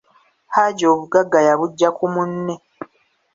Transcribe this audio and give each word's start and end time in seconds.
Hajji 0.55 0.85
obuggaga 0.93 1.39
yabugya 1.47 1.89
ku 1.97 2.05
munne. 2.13 2.55